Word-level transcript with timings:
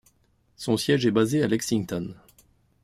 Son 0.55 0.77
siège 0.77 1.05
est 1.05 1.11
basé 1.11 1.43
à 1.43 1.47
Lexington. 1.47 2.15